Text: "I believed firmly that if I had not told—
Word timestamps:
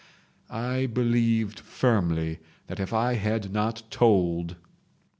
"I 0.49 0.87
believed 0.87 1.59
firmly 1.59 2.39
that 2.65 2.79
if 2.79 2.91
I 2.91 3.13
had 3.13 3.53
not 3.53 3.83
told— 3.91 4.55